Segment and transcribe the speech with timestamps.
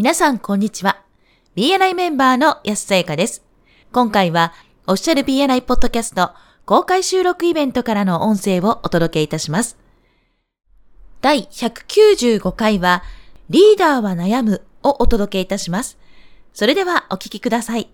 [0.00, 1.02] 皆さん、こんにちは。
[1.56, 3.44] BNI メンバーの安さやかです。
[3.92, 4.54] 今回は、
[4.86, 6.30] オフィシャル BNI ポッドキャスト
[6.64, 9.76] 公開収録イベントからの音声をお届けいたします。
[11.20, 13.02] 第195回は、
[13.50, 15.98] リーダーは悩むをお届けいたします。
[16.54, 17.90] それではお聞きください。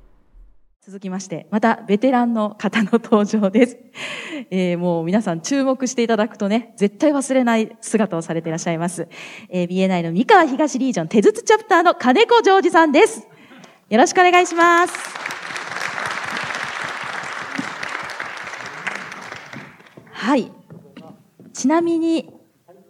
[0.87, 3.77] 続きまして、またベテランの方の登場です。
[4.53, 9.09] えー、もう皆さん注目していただくとね、絶対忘れない姿をされていらっしゃいます。
[9.49, 13.27] えー、BNI の三河東リージョン手筒チャプターの金子ジョージさんです。
[13.91, 14.95] よろしくお願いします。
[20.13, 20.53] はい。
[21.53, 22.33] ちなみに、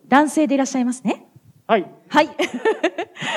[0.09, 1.25] 男性でいらっしゃいますね？
[1.67, 1.91] はい。
[2.11, 2.29] はい。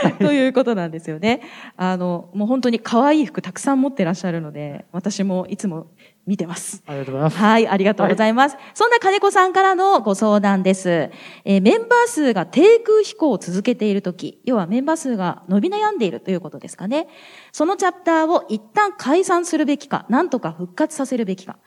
[0.20, 1.42] ということなんですよね。
[1.78, 5.88] あの、もう本当に可愛い服たくさん持ってらっしゃるので、私もいつも
[6.26, 6.84] 見てます。
[6.86, 7.38] ありがとうございます。
[7.38, 8.56] はい、ありがとうございます。
[8.56, 11.10] はい、そんな金子さんからのご相談です。
[11.46, 17.08] えー、メンバー数が低空飛行を続けているとき、要はメンバー数が伸び悩んでいるということですかね。
[17.52, 21.58] そのチャプターを一旦解散するべきか、なんとか復活させるべきか。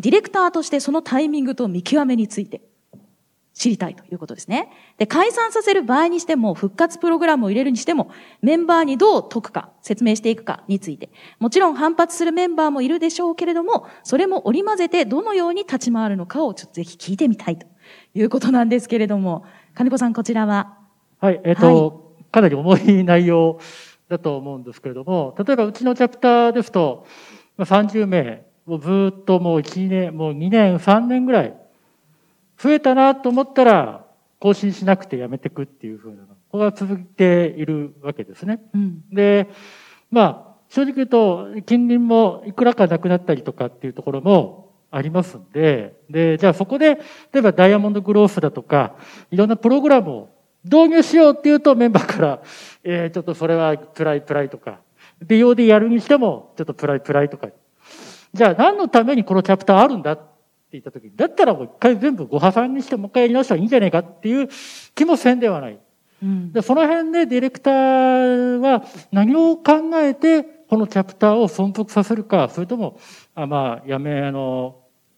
[0.00, 2.60] ディレクターとしてそのタイミングと見極めについて
[3.56, 4.70] 知りたいということですね。
[4.98, 8.10] で、解散させる場合にしても、復活プログラムを入れるにしても、
[8.42, 17.66] メンバーにどう解くか、説明していくかについて、もちろん反発するメンバーもいるでしょうけれども、それも織り交ぜてどのように立ち回るのかをちょっとぜひ聞いてみたいと
[18.12, 20.76] いうことなんですけれども、金子さん、こちらは？
[21.18, 23.58] はい、えっ、ー、と、はい、かなり重い内容
[24.10, 27.06] だと思うんですけれども、例えばうちのチャプターですと、
[27.58, 31.56] 30名、もうずっともう1年、もう2年、3年ぐらい、
[32.58, 34.06] 増えたなと思ったら、
[34.38, 36.28] 更新しなくてやめていくっていうふうなの。
[36.50, 38.60] これが続いているわけですね。
[38.74, 39.48] うん、で、
[40.10, 46.96] まあ、正直言うと、近隣もいくらかなくなったりとかっていうところもありますんで、で、じゃあそこで、
[47.32, 48.96] 例えばダイヤモンドグロースだとか、
[49.30, 50.28] いろんなプログラムを
[50.64, 52.42] 導入しようっていうとメンバーから、
[52.82, 54.80] えー、ちょっとそれはプライプライとか、
[55.24, 57.48] 美容でやるにしても、ちょっとプライプライとか。
[58.34, 60.18] じゃあ何のためにこのチャプターあるんだ
[60.72, 64.48] 言った時に、だったらもう一回全部ご破産にしてもう一回やり直したらいいんじゃないかっていう
[64.94, 65.78] 気もせんではない。
[66.22, 72.98] うん、でその辺でディレクターは何を考えてこのチャプターを存続させるか、それとも、
[73.34, 74.76] あまあ、やめ、あの、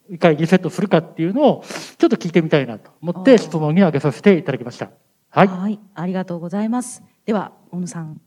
[0.09, 1.63] 一回リセットするかっていうのを
[1.97, 4.89] ちょっと聞いてみたいなと思って質問に挙げさせていただきました。
[5.29, 5.47] はい。
[5.47, 5.79] はい。
[5.93, 7.03] ありがとうございます。
[7.25, 8.19] では、小野さん、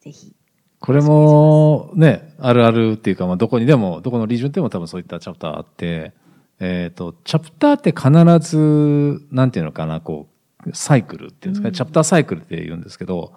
[0.00, 0.34] ぜひ。
[0.78, 6.12] これもね、あるあるっていうか、まあ、どこにでも、どこのリージョンでも多分そういったチャプターあって、
[6.60, 10.28] えっ、ー、と、チャプターって必ず、なんていうのかな、こ
[10.66, 13.34] う、サイクルっていうんですかね、うん、チャプターサイクルって言うんですけど、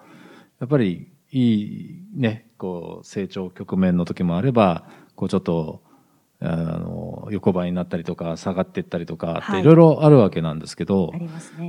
[0.58, 5.82] やっぱりいいね、こう、成長局面の時もあれば、こうちょっと、
[6.42, 9.62] あの、横ばいになったりとか、下がっていったりとかってい。
[9.62, 11.20] ろいろあるわけなんですけど、はい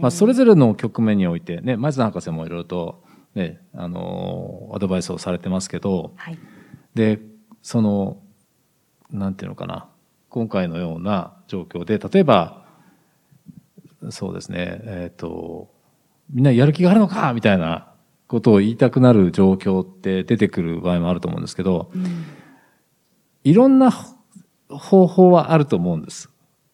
[0.01, 3.03] まあ、それぞれの局面において、ね、前津博士もいろいろと、
[3.35, 6.37] ね、あの、アドバイスをされてますけど、はい、
[6.95, 7.19] で、
[7.61, 8.21] その、
[9.09, 9.89] なんていうのかな、
[10.31, 12.63] 今回のような状況で、例えば、
[14.09, 15.69] そうですね、えっ、ー、と、
[16.31, 17.91] みんなやる気があるのかみたいな
[18.27, 22.25] ことを言いたくなる状況って出てくる場合もあると思うんですけど、うん、
[23.43, 23.91] いろんな
[24.69, 26.29] 方法はあると思うんです。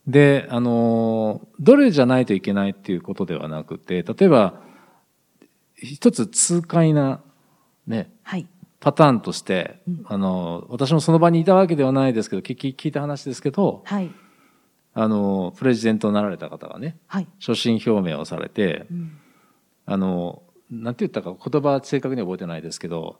[0.05, 4.61] で、あの、どれじゃないといけないっていうことではなくて、例えば、
[5.75, 7.21] 一つ痛快な、
[7.87, 8.47] ね、はい、
[8.79, 14.11] パターンとして、うん、あの、私もその場にいたわけではないですけど、聞聞いた話ですけど、はい、
[14.93, 19.17] あの、プレジデントになられた方がね、はい、所信表明をされて、うん、
[19.85, 23.19] あの、なんて言ったか言葉正確には覚えてないですけど、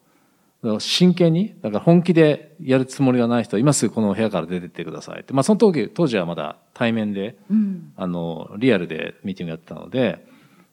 [0.79, 5.34] 真剣に、だから本気でやるつもりがない人は今すぐこの部屋から出てってくださいって。
[5.34, 10.25] まあその時、当時はまだ対面で、うん、あの、リアルでミーティングやってたので、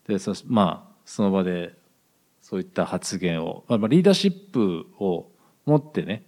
[0.09, 1.75] で、そまあ、その場で
[2.55, 5.27] そういった発言を、まあ、リーダーシップを
[5.67, 6.23] 持ってね、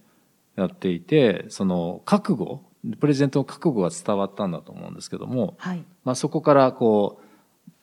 [0.57, 2.65] やっていて、その覚悟、
[2.99, 7.21] プレゼントの覚悟が伝わったんだと思うんですけども、はい、まあそこからこ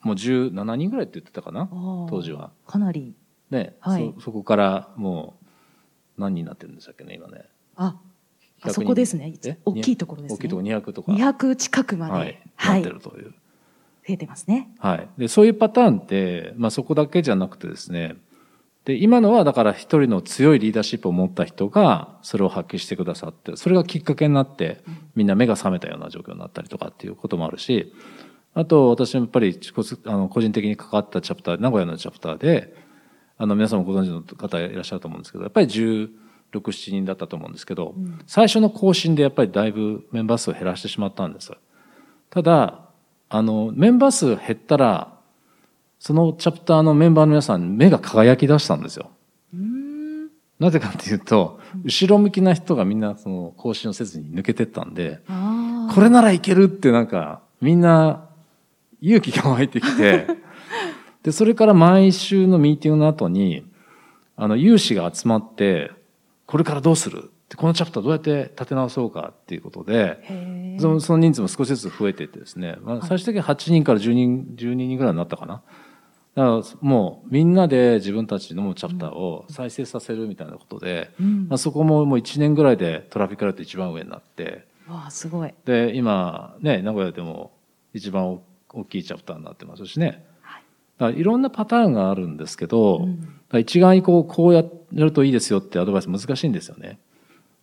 [0.03, 1.67] う、もう17人ぐらいって言ってたかな、
[2.07, 2.51] 当時は。
[2.67, 3.15] かなり。
[3.49, 5.39] ね、はい、そ、そこからも
[6.19, 7.45] う何人になってるんでしたっけね、今ね。
[7.75, 7.99] あ、
[8.61, 9.33] あそこですね。
[9.65, 10.35] 大きいところですね。
[10.35, 11.11] 大きいところ200とか。
[11.13, 12.13] 200近くまで。
[12.57, 12.81] はい。
[12.81, 13.33] なってるという。
[14.07, 14.69] 増えてますね。
[14.77, 15.09] はい。
[15.17, 18.17] で、そういうパターンって、まあそこだけじゃなくてですね、
[18.85, 24.83] で、今のはだから一人の強いリーダーシップを持った人がそれを発揮してくださって、それがきっかけになって
[25.15, 27.93] みんな目が覚めたような状況になったりとかっていうこともあるし、
[28.53, 29.59] あと私もやっぱり
[30.05, 32.75] あの個人的に関わったチャプター、名古屋のチャプターで、
[33.37, 36.09] あの皆さんもご存知の方いらっしゃると思うんですけど、やっぱり16、
[36.53, 37.95] 7人だったと思うんですけど、
[38.27, 41.51] 最初の更新でやっぱりだいぶメンバー数を減らしてしまったんです。
[42.29, 42.85] ただ、
[43.29, 45.14] あの、メンバー数減ったら、
[46.05, 49.09] そのチャプターのメンバーの皆さん、目が輝き出したんですよ。
[50.59, 58.29] なぜかっていうと、後ろ向きな人がみんなその更新をせずに抜けてったんで、あこれならいけるってなんか、みんな
[59.01, 60.27] 勇気が湧いてきて、
[61.23, 63.65] で、それから毎週のミーティングの後に、
[64.35, 65.89] あの、有志が集まって、
[66.45, 67.31] これからどうする？
[67.49, 75.63] でこのチャプターどうやって立て直そうかっていうことで、その人数も少しずつ増えていってですね、まあ、最終的に8人から10人、12人ぐらいになったかな。
[76.35, 85.53] だからもうみんなで自分たちのチャプターを再生させるみたいなことで、うんまあ、そこももう1年ぐらいでトラフィックライト一番上になって、わあ、すごい。
[85.65, 87.51] で、今ね、名古屋でも
[87.93, 88.39] 一番
[88.69, 90.25] 大きいチャプターになってますしね。
[90.41, 90.61] はい
[90.97, 96.99] だからいろんなパターンがあるんですけど、うん一概にこう、こうやるといいですよってアドバイス難しいんですよね。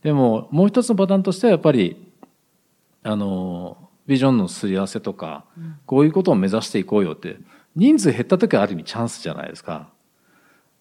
[0.03, 2.13] でも、もう一つのパターンとしてはやっぱり、
[3.03, 3.77] あの、
[4.07, 5.45] ビジョンのすり合わせとか、
[5.87, 7.37] こういうことを目指していこうよって、
[7.77, 9.91] 人数減った時はある意味チャンスじゃないですか。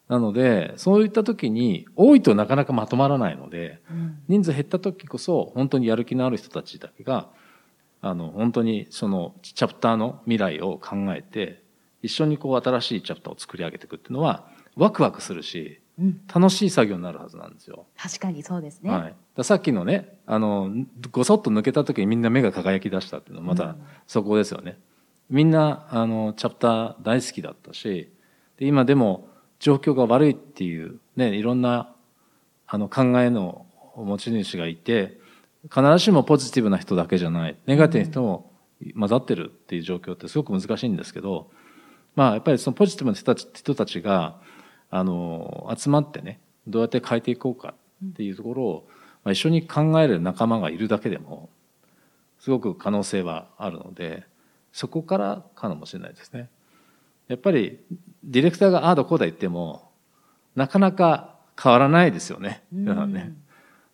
[0.08, 7.30] なので、そういった時に、多いとなかなかまとまらないので、うん人数減った時こそ、本当にやる気のある人たちだけが、
[8.02, 11.64] あの、本当にそのチャプターの未来を考えて、
[12.02, 17.86] 一緒にこう新しいチャプターを作り上げていくっていうのは、ワクワクするし、うん楽しい作業になるはずなんですよ。
[17.96, 18.90] 確かにそうですね。
[18.90, 19.44] はい。
[19.44, 20.72] さっきのね、あの、
[21.12, 23.76] ごそっと抜けた時にみんな目が輝き出したっていうのはまたうん
[24.08, 24.78] そこですよね。
[25.32, 28.12] みんな、あの、チャプター大好きだったし、
[28.58, 29.30] で今でも
[29.60, 31.96] 状況が悪いっていう、ね、いろんな、
[32.68, 35.18] あの、考えの持ち主がいて、
[35.64, 38.52] 必ずしもポジティブな人だけじゃない、ネガティブな人も
[39.00, 41.50] 混ざってるっていう状況ってすごく難しいんですけど、
[42.16, 44.42] まあ、やっぱりそのポジティブな人たち人たちが、
[44.90, 47.74] あの、集まってね、どうやって変えていこうか
[48.06, 48.88] っていうところを、
[49.24, 51.50] まあ、一緒に考える仲間がいるだけでも、
[52.40, 54.26] すごく可能性はあるので、
[54.72, 56.50] そこからかもしれないですね。
[57.28, 57.80] やっぱり、
[58.24, 59.92] ディレクターがああだこうだ言っても、
[60.56, 62.64] なかなか変わらないですよね。
[62.74, 63.34] うんね。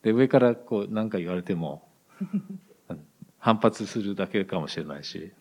[0.02, 1.88] で、上からこう何か言われても、
[3.40, 5.32] 反発するだけかもしれないし、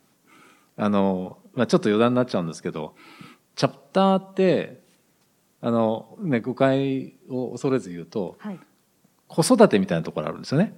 [0.76, 2.94] あの、まあ、ちょっと余談になっちゃうんですけど、
[3.54, 4.82] チャプターって、
[5.62, 8.60] あの、ね、誤解を恐れず言うと、はい。
[9.28, 10.74] 子育てみたいなところあるんですよね。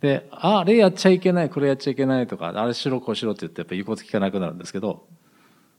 [0.00, 5.06] で、ああれやっちゃいけない、これやっちゃいけないとか、あれしろ、こうしろって言ってやっぱ言うこと聞かなくなるんですけど、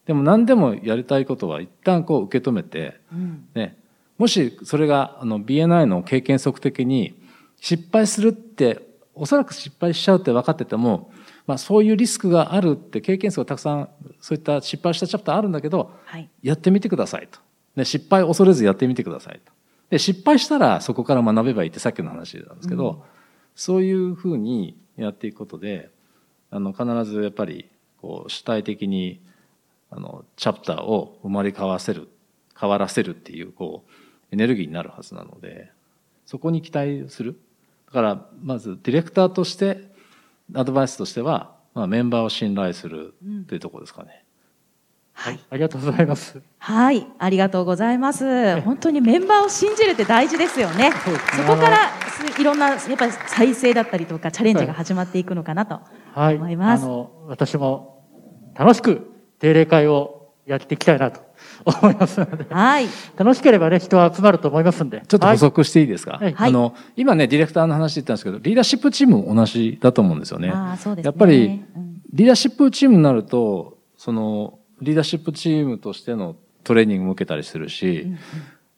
[0.05, 3.45] でも何でもやりたいことは一旦こう受け止めて、うん。
[3.53, 3.77] ね、
[4.17, 7.13] もしそれがあの BNI の経験則的に
[7.59, 11.11] 失敗するって、おそらく失敗しちゃうって分かってても、
[11.45, 13.89] まあそういうリスクがあるって経験数がたくさん
[14.21, 16.29] そういった失敗したチャプターあるんだけど、はい。
[16.41, 17.39] やってみてくださいと。
[17.75, 19.51] で失敗を恐れずやってみてくださいと。
[19.89, 23.03] で失敗したらそこから学べばいいってさっきの話なんですけど、
[23.57, 25.89] そういうふうにやっていくことで、
[26.51, 27.67] あの必ずやっぱり
[27.99, 29.19] こう主体的に
[29.89, 32.07] あのチャプターを生まれ変わせる、
[32.57, 33.91] 変わらせるっていうこう
[34.31, 35.71] エネルギーになるはずなので、
[36.27, 37.39] そこに期待する。
[37.87, 39.91] だからまずディレクターとして
[40.53, 43.15] アドバイスとしては、まあ、メンバーを信頼する
[43.47, 44.23] というところですかね。
[45.19, 45.39] はい。
[45.49, 46.39] ありがとうございます。
[46.59, 47.07] はい。
[47.17, 48.61] ありがとうございます。
[48.61, 50.91] 本当にメンバーを信じるって大事ですよね。
[51.35, 51.77] そこから
[52.35, 55.79] すいろんな、やっぱり再生だったりとか、チャレンジが始まっていくのかなと
[56.13, 56.35] はい。
[56.35, 56.83] 思います。
[56.83, 58.03] あの、私も
[58.53, 61.21] 楽しく定例会をやっていきたいなと
[61.65, 62.85] 思いますので、はい。
[63.17, 65.01] 楽しければね、人は集まると思いますんで。
[65.07, 70.51] ちょっと補足していいですか、はいあの、今ね、ディレクターの話言ったんですけど、リーダーシップチームも同じだと思うんですよね。
[70.53, 71.07] ああ、そうですね。
[71.07, 78.19] やっぱりうんリーダーシップチームになると、その、リーダーシップチームとしてのトレーニングも受けたりするし、うんうん。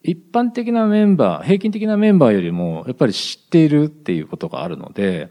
[0.03, 5.29] 一般的なメンバー、平均的なメンバーよりも、やっぱり知っているっていうことがあるので、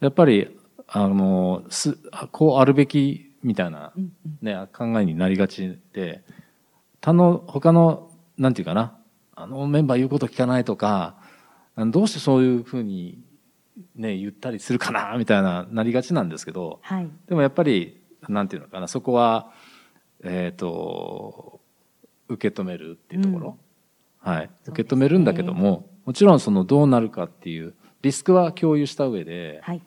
[0.00, 1.98] やっぱり、あの、す、
[2.32, 4.12] こうあるべきみたいな、うん。
[4.40, 6.22] ね、考えになりがちで、
[7.00, 8.98] 他の、他の、なんていうかな、
[9.34, 11.16] あのメンバー言うこと聞かないとか、
[11.76, 13.18] どうしてそういうふうに、
[13.96, 17.08] ね、言ったりするかな、みたいな、なりがちなんですけど、はい。
[17.28, 19.52] でもやっぱり、なんていうのかな、そこは、
[20.22, 21.60] えっ、と、
[22.28, 23.58] 受け止めるっていうところ、
[24.18, 24.50] はい。
[24.66, 29.82] 受け止めるんだけども、もちろんそのどうなるかっていうリスクは共有した上で、はい。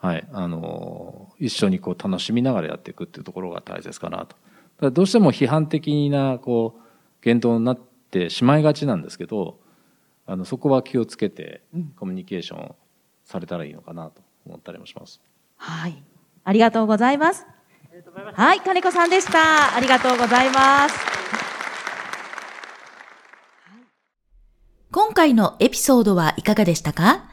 [0.00, 4.36] はい、あの、一緒にこう楽しみながらやっていくっていうところが大切かなと。
[4.80, 6.82] だどうしても批判的な、こう、
[7.22, 7.78] 言動になっ
[8.10, 9.58] てしまいがちなんですけど、
[10.24, 12.74] あの、そこは気をつけてうんコミュニケーション
[13.24, 15.20] されたらいいのかなと思ったりもします。
[15.56, 16.02] はい。
[16.44, 17.46] ありがとうございます。
[18.34, 19.74] はい、金子さんでした。
[19.74, 20.94] ありがとうございます。
[24.90, 27.24] 今回のエピソードはいかがでしたか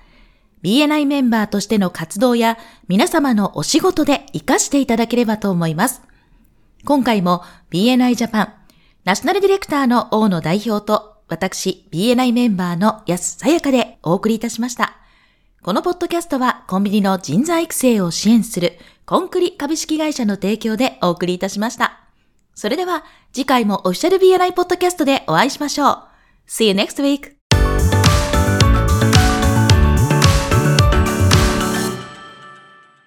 [0.63, 2.57] ?BNI メンバーとしての活動や
[2.87, 6.01] 皆様のお仕事で活かしていただければと思います。
[6.83, 8.53] 今回も BNI ジャパン
[9.03, 14.97] ナショナルディレクターの大野代表と私、BNI メンバーの安さやかでお送りいたしました。
[15.65, 22.01] このポッドキャストはコンビニの人材育成を支援するコンクリ株式会社の提供でお送りいたしました。
[22.53, 23.03] それでは
[23.33, 26.03] 次回もオフィシャル BNI ポッドキャストでお会いしましょう。
[26.47, 27.34] See you next week!